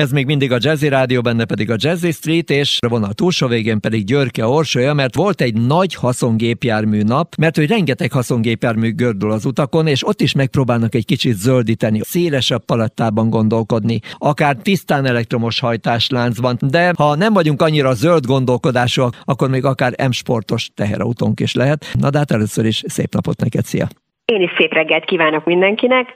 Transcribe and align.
Ez 0.00 0.10
még 0.10 0.26
mindig 0.26 0.52
a 0.52 0.58
Jazzy 0.60 0.88
Rádió, 0.88 1.20
benne 1.20 1.44
pedig 1.44 1.70
a 1.70 1.76
Jazzy 1.78 2.10
Street, 2.10 2.50
és 2.50 2.78
a 2.86 2.88
vonal 2.88 3.12
túlsó 3.12 3.46
végén 3.46 3.80
pedig 3.80 4.04
Györke 4.04 4.46
Orsolya, 4.46 4.94
mert 4.94 5.14
volt 5.14 5.40
egy 5.40 5.54
nagy 5.54 5.94
haszongépjármű 5.94 7.02
nap, 7.02 7.34
mert 7.34 7.56
hogy 7.56 7.66
rengeteg 7.66 8.12
haszongépjármű 8.12 8.94
gördül 8.94 9.30
az 9.30 9.44
utakon, 9.44 9.86
és 9.86 10.06
ott 10.06 10.20
is 10.20 10.32
megpróbálnak 10.32 10.94
egy 10.94 11.04
kicsit 11.04 11.36
zöldíteni, 11.36 12.00
szélesebb 12.02 12.64
palettában 12.64 13.30
gondolkodni, 13.30 14.00
akár 14.18 14.56
tisztán 14.56 15.06
elektromos 15.06 15.60
hajtásláncban, 15.60 16.58
de 16.60 16.92
ha 16.96 17.14
nem 17.14 17.32
vagyunk 17.32 17.62
annyira 17.62 17.94
zöld 17.94 18.26
gondolkodásúak, 18.26 19.20
akkor 19.24 19.48
még 19.50 19.64
akár 19.64 20.08
M-sportos 20.08 20.70
teherautónk 20.74 21.40
is 21.40 21.54
lehet. 21.54 21.86
Na 21.98 22.10
de 22.10 22.18
hát 22.18 22.30
először 22.30 22.64
is 22.64 22.82
szép 22.86 23.14
napot 23.14 23.40
neked, 23.40 23.64
szia! 23.64 23.88
Én 24.30 24.40
is 24.40 24.52
szép 24.56 24.72
reggelt 24.72 25.04
kívánok 25.04 25.44
mindenkinek. 25.44 26.12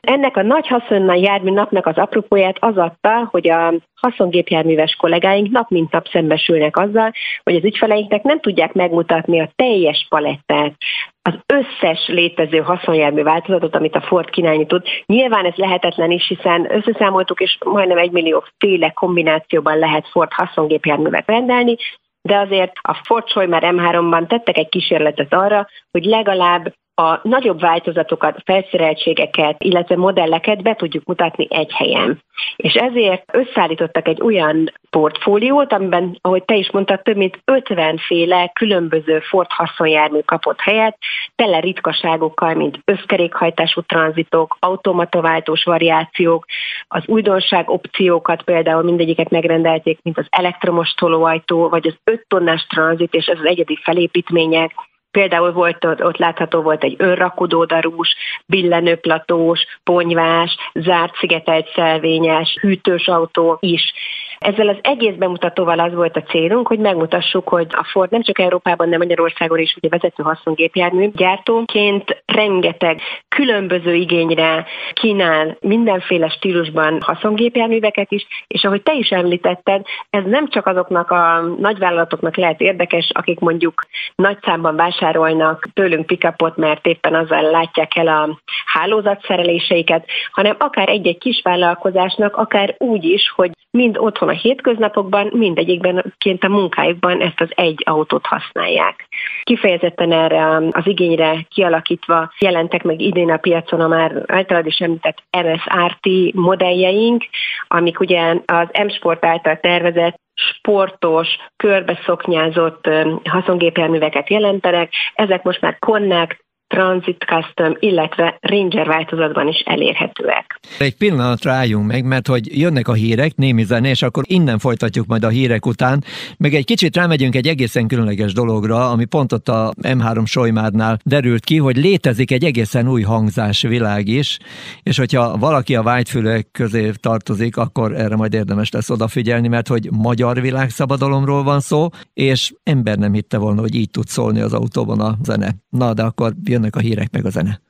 Ennek 0.00 0.36
a 0.36 0.42
nagy 0.42 0.66
haszonnal 0.66 1.16
jármű 1.16 1.50
napnak 1.50 1.86
az 1.86 1.96
apropóját 1.96 2.56
az 2.60 2.76
adta, 2.76 3.28
hogy 3.30 3.48
a 3.48 3.74
haszongépjárműves 3.94 4.94
kollégáink 4.94 5.50
nap 5.50 5.70
mint 5.70 5.92
nap 5.92 6.08
szembesülnek 6.08 6.76
azzal, 6.76 7.12
hogy 7.42 7.54
az 7.54 7.64
ügyfeleinknek 7.64 8.22
nem 8.22 8.40
tudják 8.40 8.72
megmutatni 8.72 9.40
a 9.40 9.50
teljes 9.56 10.06
palettát, 10.08 10.74
az 11.22 11.34
összes 11.46 12.06
létező 12.06 12.58
haszonjármű 12.58 13.22
változatot, 13.22 13.74
amit 13.74 13.94
a 13.94 14.00
Ford 14.00 14.30
kínálni 14.30 14.66
tud. 14.66 14.82
Nyilván 15.06 15.44
ez 15.44 15.54
lehetetlen 15.54 16.10
is, 16.10 16.28
hiszen 16.28 16.74
összeszámoltuk, 16.74 17.40
és 17.40 17.58
majdnem 17.64 17.98
egy 17.98 18.10
millió 18.10 18.44
féle 18.58 18.90
kombinációban 18.90 19.78
lehet 19.78 20.08
Ford 20.08 20.32
haszongépjárművet 20.32 21.26
rendelni, 21.26 21.76
de 22.22 22.36
azért 22.36 22.72
a 22.82 23.00
Ford 23.04 23.28
Schoimer 23.28 23.62
M3-ban 23.66 24.26
tettek 24.26 24.58
egy 24.58 24.68
kísérletet 24.68 25.34
arra, 25.34 25.68
hogy 25.90 26.04
legalább 26.04 26.74
a 26.98 27.20
nagyobb 27.22 27.60
változatokat, 27.60 28.42
felszereltségeket, 28.44 29.62
illetve 29.62 29.96
modelleket 29.96 30.62
be 30.62 30.74
tudjuk 30.74 31.04
mutatni 31.04 31.46
egy 31.50 31.72
helyen. 31.72 32.22
És 32.56 32.74
ezért 32.74 33.24
összeállítottak 33.32 34.08
egy 34.08 34.22
olyan 34.22 34.72
portfóliót, 34.90 35.72
amiben, 35.72 36.18
ahogy 36.20 36.44
te 36.44 36.54
is 36.54 36.70
mondtad, 36.70 37.02
több 37.02 37.16
mint 37.16 37.40
50 37.44 37.98
féle 37.98 38.50
különböző 38.54 39.20
Ford 39.20 39.46
haszonjármű 39.50 40.20
kapott 40.20 40.60
helyet, 40.60 40.98
tele 41.34 41.60
ritkaságokkal, 41.60 42.54
mint 42.54 42.78
összkerékhajtású 42.84 43.80
tranzitok, 43.80 44.56
automataváltós 44.60 45.64
variációk, 45.64 46.44
az 46.88 47.02
újdonság 47.06 47.70
opciókat 47.70 48.42
például 48.42 48.82
mindegyiket 48.82 49.30
megrendelték, 49.30 49.98
mint 50.02 50.18
az 50.18 50.26
elektromos 50.30 50.94
tolóajtó, 50.94 51.68
vagy 51.68 51.86
az 51.86 51.96
5 52.04 52.24
tonnás 52.28 52.66
tranzit 52.66 53.14
és 53.14 53.28
az 53.28 53.44
egyedi 53.44 53.78
felépítmények, 53.82 54.72
Például 55.16 55.52
volt 55.52 55.84
ott, 55.84 56.16
látható 56.16 56.62
volt 56.62 56.84
egy 56.84 56.94
önrakodódarús, 56.98 58.16
billenőplatós, 58.46 59.66
ponyvás, 59.84 60.56
zárt 60.72 61.16
szigetelt 61.16 61.68
szelvényes, 61.74 62.58
hűtős 62.60 63.08
autó 63.08 63.56
is. 63.60 63.92
Ezzel 64.38 64.68
az 64.68 64.76
egész 64.82 65.14
bemutatóval 65.14 65.78
az 65.78 65.94
volt 65.94 66.16
a 66.16 66.22
célunk, 66.22 66.66
hogy 66.66 66.78
megmutassuk, 66.78 67.48
hogy 67.48 67.66
a 67.70 67.88
Ford 67.92 68.10
nem 68.10 68.22
csak 68.22 68.38
Európában, 68.38 68.90
de 68.90 68.96
Magyarországon 68.96 69.58
is 69.58 69.76
ugye 69.76 69.88
vezető 69.88 70.22
haszongépjármű 70.22 71.10
gyártóként 71.10 72.22
rengeteg 72.24 73.00
különböző 73.28 73.94
igényre 73.94 74.66
kínál 74.92 75.56
mindenféle 75.60 76.28
stílusban 76.28 77.00
haszongépjárműveket 77.00 78.12
is, 78.12 78.26
és 78.46 78.64
ahogy 78.64 78.82
te 78.82 78.94
is 78.94 79.08
említetted, 79.08 79.86
ez 80.10 80.22
nem 80.24 80.48
csak 80.48 80.66
azoknak 80.66 81.10
a 81.10 81.40
nagyvállalatoknak 81.58 82.36
lehet 82.36 82.60
érdekes, 82.60 83.10
akik 83.12 83.38
mondjuk 83.38 83.86
nagy 84.14 84.38
számban 84.42 84.76
vásárolnak 84.76 85.68
tőlünk 85.74 86.06
pikapot, 86.06 86.56
mert 86.56 86.86
éppen 86.86 87.14
azzal 87.14 87.42
látják 87.42 87.96
el 87.96 88.08
a 88.08 88.38
hálózatszereléseiket, 88.66 90.06
hanem 90.30 90.56
akár 90.58 90.88
egy-egy 90.88 91.18
kis 91.18 91.40
vállalkozásnak, 91.42 92.36
akár 92.36 92.74
úgy 92.78 93.04
is, 93.04 93.32
hogy 93.34 93.50
mind 93.76 93.96
otthon 93.98 94.28
a 94.28 94.32
hétköznapokban, 94.32 95.30
mindegyikben 95.32 96.14
ként 96.18 96.44
a 96.44 96.48
munkájukban 96.48 97.20
ezt 97.20 97.40
az 97.40 97.48
egy 97.54 97.82
autót 97.84 98.26
használják. 98.26 99.08
Kifejezetten 99.42 100.12
erre 100.12 100.56
az 100.70 100.86
igényre 100.86 101.46
kialakítva 101.48 102.32
jelentek 102.38 102.82
meg 102.82 103.00
idén 103.00 103.30
a 103.30 103.36
piacon 103.36 103.80
a 103.80 103.88
már 103.88 104.22
általad 104.26 104.66
is 104.66 104.78
említett 104.78 105.22
MSRT 105.30 106.34
modelljeink, 106.34 107.24
amik 107.68 108.00
ugye 108.00 108.34
az 108.46 108.68
M-Sport 108.84 109.24
által 109.24 109.60
tervezett 109.60 110.20
sportos, 110.34 111.28
körbeszoknyázott 111.56 112.88
haszongépjárműveket 113.24 114.30
jelentenek. 114.30 114.92
Ezek 115.14 115.42
most 115.42 115.60
már 115.60 115.78
Connect, 115.78 116.44
Transit 116.66 117.24
Custom, 117.24 117.76
illetve 117.78 118.38
Ranger 118.40 118.86
változatban 118.86 119.48
is 119.48 119.62
elérhetőek. 119.64 120.60
Egy 120.78 120.96
pillanatra 120.96 121.52
álljunk 121.52 121.86
meg, 121.86 122.04
mert 122.04 122.26
hogy 122.26 122.58
jönnek 122.58 122.88
a 122.88 122.92
hírek, 122.92 123.34
némi 123.36 123.64
zene, 123.64 123.88
és 123.88 124.02
akkor 124.02 124.24
innen 124.26 124.58
folytatjuk 124.58 125.06
majd 125.06 125.24
a 125.24 125.28
hírek 125.28 125.66
után, 125.66 126.04
meg 126.38 126.54
egy 126.54 126.64
kicsit 126.64 126.96
rámegyünk 126.96 127.34
egy 127.34 127.46
egészen 127.46 127.86
különleges 127.86 128.32
dologra, 128.32 128.90
ami 128.90 129.04
pont 129.04 129.32
ott 129.32 129.48
a 129.48 129.72
M3 129.82 130.26
Solymárnál 130.26 130.98
derült 131.04 131.44
ki, 131.44 131.56
hogy 131.56 131.76
létezik 131.76 132.30
egy 132.30 132.44
egészen 132.44 132.88
új 132.88 133.02
hangzásvilág 133.02 134.08
is, 134.08 134.38
és 134.82 134.98
hogyha 134.98 135.36
valaki 135.36 135.76
a 135.76 135.82
vágyfülek 135.82 136.48
közé 136.52 136.90
tartozik, 137.00 137.56
akkor 137.56 137.94
erre 137.94 138.16
majd 138.16 138.34
érdemes 138.34 138.70
lesz 138.70 138.90
odafigyelni, 138.90 139.48
mert 139.48 139.68
hogy 139.68 139.88
magyar 139.90 140.40
világszabadalomról 140.40 141.42
van 141.42 141.60
szó, 141.60 141.88
és 142.14 142.52
ember 142.62 142.98
nem 142.98 143.12
hitte 143.12 143.38
volna, 143.38 143.60
hogy 143.60 143.74
így 143.74 143.90
tud 143.90 144.06
szólni 144.06 144.40
az 144.40 144.52
autóban 144.52 145.00
a 145.00 145.16
zene. 145.22 145.54
Na, 145.68 145.94
de 145.94 146.02
akkor 146.02 146.32
jönnek 146.56 146.76
a 146.76 146.80
hírek 146.80 147.10
meg 147.10 147.26
a 147.26 147.30
zene. 147.30 147.60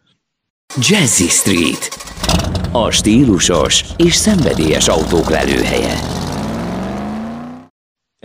Jazzy 0.81 1.29
Street. 1.29 1.89
A 2.73 2.91
stílusos 2.91 3.85
és 3.97 4.15
szenvedélyes 4.15 4.89
autók 4.89 5.31
lelőhelye. 5.31 6.26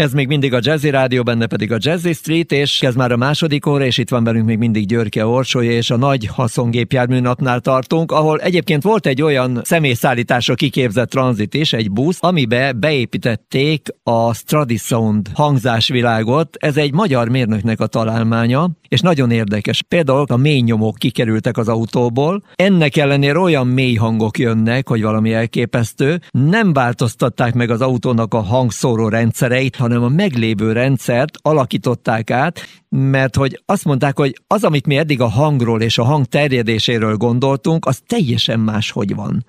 Ez 0.01 0.13
még 0.13 0.27
mindig 0.27 0.53
a 0.53 0.59
Jazzy 0.61 0.89
Rádió, 0.89 1.23
benne 1.23 1.47
pedig 1.47 1.71
a 1.71 1.77
Jazzy 1.79 2.13
Street, 2.13 2.51
és 2.51 2.81
ez 2.81 2.95
már 2.95 3.11
a 3.11 3.17
második 3.17 3.65
óra, 3.65 3.85
és 3.85 3.97
itt 3.97 4.09
van 4.09 4.23
velünk 4.23 4.45
még 4.45 4.57
mindig 4.57 4.85
Györke 4.85 5.25
Orsolya, 5.25 5.71
és 5.71 5.89
a 5.89 5.97
nagy 5.97 6.25
haszongépjármű 6.25 7.19
napnál 7.19 7.59
tartunk, 7.59 8.11
ahol 8.11 8.39
egyébként 8.39 8.83
volt 8.83 9.05
egy 9.05 9.21
olyan 9.21 9.61
személyszállításra 9.63 10.55
kiképzett 10.55 11.09
tranzit 11.09 11.53
is, 11.53 11.73
egy 11.73 11.91
busz, 11.91 12.17
amibe 12.19 12.71
beépítették 12.71 13.87
a 14.03 14.33
Stradisound 14.33 15.27
hangzásvilágot. 15.33 16.57
Ez 16.59 16.77
egy 16.77 16.93
magyar 16.93 17.29
mérnöknek 17.29 17.79
a 17.79 17.87
találmánya, 17.87 18.69
és 18.87 18.99
nagyon 18.99 19.31
érdekes. 19.31 19.83
Például 19.87 20.25
a 20.27 20.37
mély 20.37 20.59
nyomok 20.59 20.95
kikerültek 20.95 21.57
az 21.57 21.67
autóból, 21.67 22.43
ennek 22.55 22.97
ellenére 22.97 23.39
olyan 23.39 23.67
mély 23.67 23.95
hangok 23.95 24.37
jönnek, 24.37 24.87
hogy 24.87 25.01
valami 25.01 25.33
elképesztő. 25.33 26.21
Nem 26.31 26.73
változtatták 26.73 27.53
meg 27.53 27.69
az 27.69 27.81
autónak 27.81 28.33
a 28.33 28.41
hangszóró 28.41 29.07
rendszereit, 29.07 29.75
hanem 29.75 29.90
a 29.97 30.09
meglévő 30.09 30.71
rendszert 30.71 31.37
alakították 31.41 32.31
át, 32.31 32.59
mert 32.89 33.35
hogy 33.35 33.61
azt 33.65 33.85
mondták, 33.85 34.17
hogy 34.17 34.41
az, 34.47 34.63
amit 34.63 34.85
mi 34.85 34.97
eddig 34.97 35.21
a 35.21 35.27
hangról 35.27 35.81
és 35.81 35.97
a 35.97 36.03
hang 36.03 36.25
terjedéséről 36.25 37.15
gondoltunk, 37.15 37.85
az 37.85 38.01
teljesen 38.07 38.59
máshogy 38.59 39.15
van. 39.15 39.45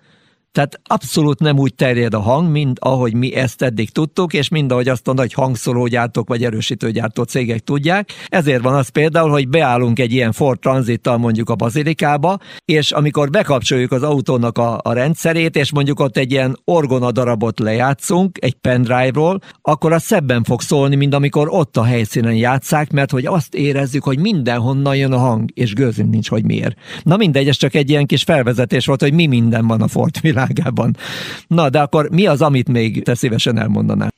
Tehát 0.52 0.80
abszolút 0.84 1.38
nem 1.38 1.58
úgy 1.58 1.74
terjed 1.74 2.14
a 2.14 2.20
hang, 2.20 2.50
mint 2.50 2.78
ahogy 2.78 3.14
mi 3.14 3.34
ezt 3.34 3.62
eddig 3.62 3.90
tudtuk, 3.90 4.32
és 4.32 4.48
mind 4.48 4.72
ahogy 4.72 4.88
azt 4.88 5.08
a 5.08 5.12
nagy 5.12 5.32
hangszológyártók 5.32 6.28
vagy 6.28 6.44
erősítőgyártó 6.44 7.22
cégek 7.22 7.60
tudják. 7.60 8.10
Ezért 8.26 8.62
van 8.62 8.74
az 8.74 8.88
például, 8.88 9.30
hogy 9.30 9.48
beállunk 9.48 9.98
egy 9.98 10.12
ilyen 10.12 10.32
Ford 10.32 10.58
Transittal 10.58 11.18
mondjuk 11.18 11.50
a 11.50 11.54
bazilikába, 11.54 12.38
és 12.64 12.90
amikor 12.90 13.30
bekapcsoljuk 13.30 13.92
az 13.92 14.02
autónak 14.02 14.58
a, 14.58 14.80
a 14.82 14.92
rendszerét, 14.92 15.56
és 15.56 15.72
mondjuk 15.72 16.00
ott 16.00 16.16
egy 16.16 16.30
ilyen 16.30 16.58
orgona 16.64 17.12
darabot 17.12 17.58
lejátszunk 17.58 18.38
egy 18.40 18.54
pendrive-ról, 18.54 19.40
akkor 19.62 19.92
az 19.92 20.02
szebben 20.02 20.44
fog 20.44 20.60
szólni, 20.60 20.96
mint 20.96 21.14
amikor 21.14 21.48
ott 21.50 21.76
a 21.76 21.84
helyszínen 21.84 22.34
játszák, 22.34 22.90
mert 22.90 23.10
hogy 23.10 23.26
azt 23.26 23.54
érezzük, 23.54 24.04
hogy 24.04 24.18
mindenhonnan 24.18 24.96
jön 24.96 25.12
a 25.12 25.18
hang, 25.18 25.50
és 25.54 25.74
gőzünk 25.74 26.10
nincs, 26.10 26.28
hogy 26.28 26.44
miért. 26.44 26.76
Na 27.02 27.16
mindegy, 27.16 27.48
ez 27.48 27.56
csak 27.56 27.74
egy 27.74 27.90
ilyen 27.90 28.06
kis 28.06 28.22
felvezetés 28.22 28.86
volt, 28.86 29.00
hogy 29.00 29.12
mi 29.12 29.26
minden 29.26 29.66
van 29.66 29.82
a 29.82 29.88
Ford 29.88 30.20
világ 30.20 30.40
világában. 30.46 30.96
Na, 31.46 31.68
de 31.68 31.80
akkor 31.80 32.08
mi 32.10 32.26
az, 32.26 32.42
amit 32.42 32.68
még 32.68 33.02
te 33.02 33.14
szívesen 33.14 33.58
elmondanál? 33.58 34.11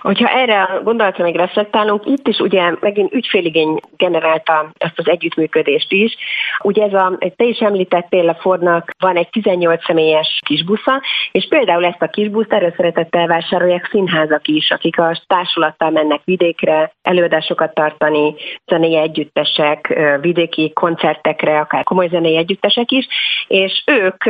Hogyha 0.00 0.28
erre 0.28 0.62
a 0.62 0.82
gondolatra 0.82 1.24
még 1.24 1.36
reflektálunk, 1.36 2.06
itt 2.06 2.28
is 2.28 2.38
ugye 2.38 2.72
megint 2.80 3.12
ügyféligény 3.12 3.80
generálta 3.96 4.70
ezt 4.78 4.98
az 4.98 5.08
együttműködést 5.08 5.92
is. 5.92 6.16
Ugye 6.62 6.84
ez 6.84 6.92
a, 6.92 7.18
te 7.36 7.44
is 7.44 7.58
említettél, 7.58 8.28
a 8.28 8.34
Fordnak 8.34 8.90
van 8.98 9.16
egy 9.16 9.28
18 9.28 9.84
személyes 9.84 10.40
kisbusza, 10.46 11.02
és 11.32 11.46
például 11.48 11.84
ezt 11.84 12.02
a 12.02 12.08
kisbuszt 12.08 12.48
szeretettel 12.48 13.26
vásárolják 13.26 13.88
színházak 13.90 14.48
is, 14.48 14.70
akik 14.70 14.98
a 14.98 15.20
társulattal 15.26 15.90
mennek 15.90 16.20
vidékre, 16.24 16.92
előadásokat 17.02 17.74
tartani, 17.74 18.34
zenei 18.66 18.96
együttesek, 18.96 19.98
vidéki 20.20 20.72
koncertekre, 20.72 21.58
akár 21.58 21.84
komoly 21.84 22.08
zenei 22.08 22.36
együttesek 22.36 22.90
is, 22.90 23.06
és 23.48 23.82
ők 23.86 24.24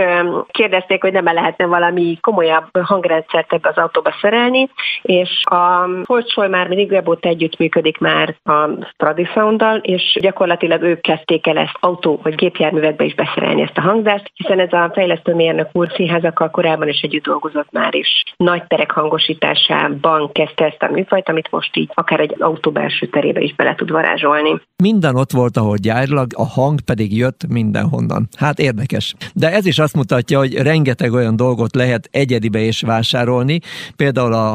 kérdezték, 0.50 1.02
hogy 1.02 1.12
nem 1.12 1.24
lehetne 1.24 1.66
valami 1.66 2.18
komolyabb 2.20 2.78
hangrendszert 2.82 3.52
ebbe 3.52 3.68
az 3.68 3.76
autóba 3.76 4.14
szerelni, 4.20 4.68
és 5.02 5.40
a 5.42 5.67
A 5.68 5.88
Holcsoly 6.04 6.48
már 6.48 6.68
mindig 6.68 6.90
régóta 6.90 7.28
együttműködik 7.28 7.98
már 7.98 8.36
a 8.44 8.86
Stradisounddal, 8.92 9.76
és 9.76 10.18
gyakorlatilag 10.20 10.82
ők 10.82 11.00
kezdték 11.00 11.46
el 11.46 11.56
ezt 11.56 11.76
autó 11.80 12.20
vagy 12.22 12.34
gépjárművekbe 12.34 13.04
is 13.04 13.14
beszerelni 13.14 13.62
ezt 13.62 13.76
a 13.76 13.80
hangzást, 13.80 14.30
hiszen 14.34 14.60
ez 14.60 14.72
a 14.72 14.90
fejlesztő 14.94 15.34
mérnök 15.34 15.68
úr 15.72 15.88
színházakkal 15.96 16.50
korábban 16.50 16.88
is 16.88 17.00
együtt 17.00 17.24
dolgozott 17.24 17.70
már 17.70 17.94
is. 17.94 18.08
Nagy 18.36 18.62
terek 18.66 18.90
hangosításában 18.90 20.32
kezdte 20.32 20.64
ezt 20.64 20.82
a 20.82 20.90
műfajt, 20.90 21.28
amit 21.28 21.50
most 21.50 21.76
így 21.76 21.90
akár 21.94 22.20
egy 22.20 22.34
autó 22.38 22.70
belső 22.70 23.06
terébe 23.06 23.40
is 23.40 23.54
bele 23.54 23.74
tud 23.74 23.90
varázsolni. 23.90 24.60
Minden 24.82 25.16
ott 25.16 25.32
volt, 25.32 25.56
ahol 25.56 25.76
gyárilag, 25.76 26.26
a 26.34 26.46
hang 26.46 26.80
pedig 26.80 27.16
jött 27.16 27.40
mindenhonnan. 27.48 28.28
Hát 28.36 28.58
érdekes. 28.58 29.14
De 29.34 29.52
ez 29.52 29.66
is 29.66 29.78
azt 29.78 29.96
mutatja, 29.96 30.38
hogy 30.38 30.54
rengeteg 30.54 31.12
olyan 31.12 31.36
dolgot 31.36 31.74
lehet 31.74 32.08
egyedibe 32.10 32.58
is 32.58 32.80
vásárolni, 32.80 33.58
például 33.96 34.32
a 34.32 34.54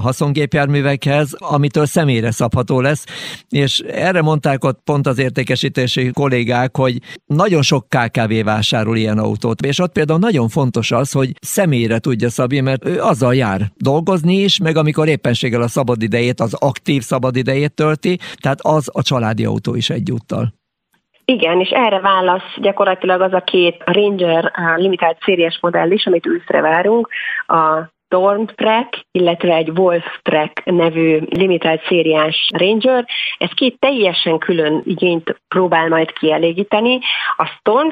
haszongépjárművekhez, 0.94 1.36
amitől 1.40 1.86
személyre 1.86 2.32
szabható 2.32 2.82
lesz, 2.82 3.06
és 3.50 3.80
erre 3.80 4.22
mondták 4.22 4.64
ott 4.64 4.80
pont 4.84 5.08
az 5.08 5.20
értékesítési 5.20 6.12
kollégák, 6.12 6.78
hogy 6.78 6.98
nagyon 7.26 7.62
sok 7.62 7.86
KKV 7.90 8.44
vásárol 8.44 8.98
ilyen 8.98 9.18
autót, 9.18 9.62
és 9.62 9.80
ott 9.80 9.92
például 9.92 10.20
nagyon 10.20 10.48
fontos 10.48 10.92
az, 10.92 11.12
hogy 11.12 11.30
személyre 11.42 12.00
tudja 12.00 12.30
szabni, 12.30 12.60
mert 12.60 12.86
ő 12.86 13.02
azzal 13.02 13.36
jár 13.36 13.62
dolgozni 13.78 14.34
is, 14.34 14.60
meg 14.60 14.78
amikor 14.78 15.08
éppenséggel 15.08 15.62
a 15.62 15.68
szabadidejét, 15.68 16.40
az 16.40 16.54
aktív 16.54 17.02
szabadidejét 17.02 17.74
tölti, 17.74 18.18
tehát 18.42 18.60
az 18.62 18.90
a 18.94 19.02
családi 19.02 19.46
autó 19.46 19.76
is 19.76 19.90
egyúttal. 19.90 20.54
Igen, 21.26 21.60
és 21.60 21.70
erre 21.70 22.00
válasz 22.00 22.58
gyakorlatilag 22.62 23.22
az 23.22 23.34
a 23.34 23.44
két 23.44 23.82
Ranger 23.86 24.46
a 24.46 24.76
limitált 24.76 25.18
szériás 25.26 25.58
modell 25.62 25.92
is, 25.92 26.06
amit 26.06 26.28
őszre 26.28 26.62
várunk, 26.62 27.08
a 27.48 27.92
Storm 28.14 28.46
illetve 29.12 29.56
egy 29.56 29.70
Wolf 29.70 30.06
Trek 30.22 30.62
nevű 30.66 31.20
limitált 31.30 31.86
szériás 31.88 32.50
Ranger. 32.58 33.06
Ez 33.38 33.50
két 33.50 33.80
teljesen 33.80 34.38
külön 34.38 34.82
igényt 34.86 35.42
próbál 35.48 35.88
majd 35.88 36.14
kielégíteni. 36.14 37.00
A 37.38 37.46
Storm 37.46 37.88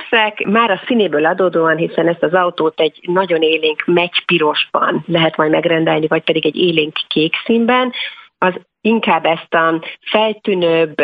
már 0.45 0.71
a 0.71 0.81
színéből 0.85 1.25
adódóan, 1.25 1.77
hiszen 1.77 2.07
ezt 2.07 2.23
az 2.23 2.33
autót 2.33 2.79
egy 2.79 2.99
nagyon 3.01 3.41
élénk 3.41 3.83
pirosban 4.25 5.03
lehet 5.07 5.37
majd 5.37 5.51
megrendelni, 5.51 6.07
vagy 6.07 6.23
pedig 6.23 6.45
egy 6.45 6.55
élénk 6.55 6.93
kék 7.07 7.35
színben, 7.45 7.91
az 8.37 8.53
inkább 8.81 9.25
ezt 9.25 9.53
a 9.53 9.81
feltűnőbb, 10.01 10.95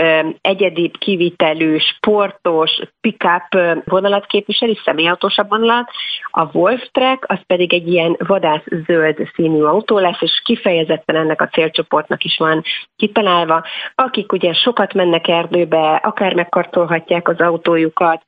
egyedibb 0.42 0.98
kivitelű, 0.98 1.78
sportos, 1.78 2.80
pick-up 3.02 3.82
vonalat 3.86 4.26
képviseli, 4.26 4.80
személyautósabb 4.86 5.50
vonalat. 5.50 5.90
A 6.32 6.58
Wolf 6.58 6.88
Track 6.92 7.24
az 7.28 7.40
pedig 7.48 7.74
egy 7.74 7.88
ilyen 7.88 8.16
vadász 8.18 8.64
zöld 8.86 9.30
színű 9.36 9.62
autó 9.62 10.00
lesz, 10.00 10.22
és 10.22 10.42
kifejezetten 10.44 11.16
ennek 11.16 11.42
a 11.42 11.48
célcsoportnak 11.48 12.24
is 12.24 12.38
van 12.38 12.64
kitalálva, 12.96 13.64
akik 13.96 14.32
ugye 14.32 14.54
sokat 14.54 14.94
mennek 14.94 15.28
erdőbe, 15.28 15.96
akár 15.96 16.34
megkartolhatják 16.34 17.28
az 17.28 17.40
autójukat, 17.40 18.24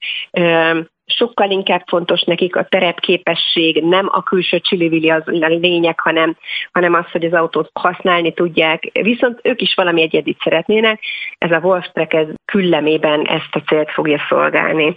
sokkal 1.13 1.49
inkább 1.51 1.83
fontos 1.87 2.21
nekik 2.21 2.55
a 2.55 2.63
terepképesség, 2.63 3.83
nem 3.83 4.09
a 4.11 4.23
külső 4.23 4.59
csilivili 4.59 5.09
az 5.09 5.23
a 5.25 5.47
lényeg, 5.47 5.99
hanem, 5.99 6.37
hanem 6.71 6.93
az, 6.93 7.11
hogy 7.11 7.25
az 7.25 7.33
autót 7.33 7.69
használni 7.73 8.33
tudják. 8.33 8.89
Viszont 9.01 9.39
ők 9.43 9.61
is 9.61 9.73
valami 9.75 10.01
egyedit 10.01 10.41
szeretnének, 10.43 11.03
ez 11.37 11.51
a 11.51 11.59
Wolfstrek 11.59 12.13
ez 12.13 12.27
küllemében 12.45 13.25
ezt 13.25 13.55
a 13.55 13.61
célt 13.67 13.91
fogja 13.91 14.25
szolgálni. 14.29 14.95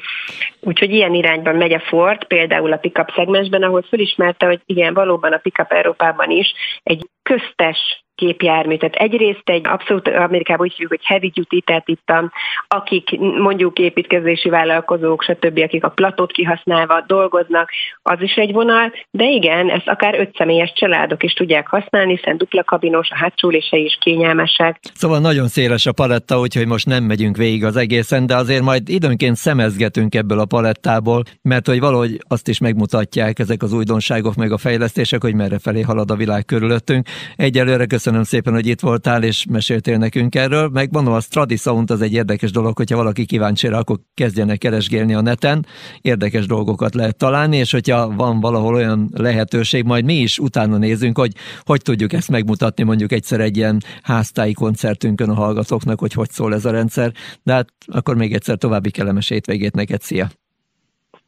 Úgyhogy 0.61 0.91
ilyen 0.91 1.15
irányban 1.15 1.57
megy 1.57 1.73
a 1.73 1.81
Ford, 1.81 2.25
például 2.25 2.73
a 2.73 2.77
pickup 2.77 3.11
szegmensben, 3.15 3.63
ahol 3.63 3.83
fölismerte, 3.83 4.47
hogy 4.47 4.61
igen, 4.67 4.95
valóban 4.95 5.33
a 5.33 5.39
pickup 5.39 5.73
Európában 5.73 6.31
is 6.31 6.55
egy 6.83 7.07
köztes 7.23 8.02
gépjármű. 8.25 8.77
Tehát 8.77 8.95
egyrészt 8.95 9.43
egy 9.45 9.67
abszolút 9.69 10.09
Amerikában 10.09 10.67
úgy 10.67 10.73
hívjuk, 10.73 10.91
hogy 10.91 11.05
heavy 11.05 11.33
duty, 11.35 11.61
tehát 11.61 11.89
itt 11.89 12.09
a, 12.09 12.33
akik 12.69 13.19
mondjuk 13.19 13.79
építkezési 13.79 14.49
vállalkozók, 14.49 15.23
stb., 15.23 15.59
akik 15.59 15.85
a 15.85 15.89
platót 15.89 16.33
kihasználva 16.33 17.05
dolgoznak, 17.07 17.71
az 18.03 18.21
is 18.21 18.35
egy 18.35 18.53
vonal, 18.53 18.93
de 19.11 19.25
igen, 19.25 19.71
ezt 19.71 19.89
akár 19.89 20.21
öt 20.21 20.37
személyes 20.37 20.73
családok 20.75 21.23
is 21.23 21.33
tudják 21.33 21.67
használni, 21.67 22.17
hiszen 22.17 22.37
dupla 22.37 22.65
kabinos, 22.65 23.11
a 23.11 23.17
hátsólései 23.17 23.85
is 23.85 23.99
kényelmesek. 24.01 24.79
Szóval 24.95 25.21
nagyon 25.21 25.49
széles 25.49 25.87
a 25.87 25.93
paletta, 25.93 26.39
úgyhogy 26.39 26.67
most 26.67 26.87
nem 26.87 27.05
megyünk 27.05 27.37
végig 27.37 27.65
az 27.65 27.77
egészen, 27.77 28.27
de 28.27 28.37
azért 28.37 28.63
majd 28.63 28.89
időnként 28.89 29.37
szemezgetünk 29.37 30.15
ebből 30.15 30.39
a 30.39 30.45
palettából, 30.45 31.23
mert 31.43 31.67
hogy 31.67 31.81
valahogy 31.81 32.19
azt 32.29 32.49
is 32.49 32.59
megmutatják 32.59 33.39
ezek 33.39 33.63
az 33.63 33.73
újdonságok, 33.73 34.35
meg 34.35 34.53
a 34.53 34.59
fejlesztések, 34.59 35.23
hogy 35.23 35.35
merre 35.35 35.59
felé 35.59 35.81
halad 35.81 36.11
a 36.11 36.17
világ 36.17 36.45
körülöttünk. 36.45 37.07
Egyelőre 37.37 37.87
köszönöm 37.87 38.12
szépen, 38.23 38.53
hogy 38.53 38.67
itt 38.67 38.81
voltál, 38.81 39.23
és 39.23 39.47
meséltél 39.51 39.99
nekünk 39.99 40.35
erről. 40.35 40.69
Meg 40.69 40.93
mondom, 40.93 41.15
a 41.15 41.21
Stradi 41.21 41.57
Sound 41.57 41.91
az 41.91 42.01
egy 42.01 42.13
érdekes 42.13 42.51
dolog, 42.51 42.77
hogyha 42.77 42.97
valaki 42.97 43.25
kíváncsi 43.25 43.69
rá, 43.69 43.79
akkor 43.79 43.97
kezdjenek 44.15 44.59
keresgélni 44.59 45.15
a 45.15 45.21
neten. 45.21 45.67
Érdekes 46.01 46.47
dolgokat 46.47 46.95
lehet 46.95 47.17
találni, 47.17 47.57
és 47.57 47.71
hogyha 47.71 48.15
van 48.17 48.41
valahol 48.41 48.75
olyan 48.75 49.09
lehetőség, 49.15 49.85
majd 49.85 50.05
mi 50.05 50.15
is 50.15 50.39
utána 50.39 50.77
nézünk, 50.77 51.19
hogy 51.19 51.33
hogy 51.65 51.83
tudjuk 51.83 52.13
ezt 52.13 52.31
megmutatni 52.31 52.85
mondjuk 52.85 53.13
egyszer 53.13 53.41
egy 53.41 53.57
ilyen 53.57 53.81
háztáji 54.03 54.53
koncertünkön 54.53 55.31
a 55.31 55.35
hallgatóknak, 55.35 56.01
hogy 56.01 56.13
hogy 56.13 56.31
szól 56.31 56.55
ez 56.55 56.65
a 56.65 56.71
rendszer. 56.71 57.13
De 57.43 57.53
hát 57.53 57.69
akkor 57.87 58.17
még 58.17 58.33
egyszer 58.33 58.57
további 58.57 58.91
kellemes 58.91 59.31
étvégét 59.31 59.75
neked. 59.75 60.01
Szia! 60.01 60.27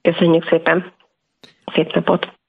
Köszönjük 0.02 0.48
szépen! 0.48 0.92
Szép 1.74 1.94
napot! 1.94 2.43